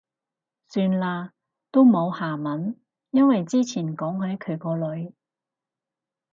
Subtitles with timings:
[0.67, 1.29] 算喇，
[1.69, 2.75] 都冇下文。
[3.11, 5.13] 因為之前講起佢個女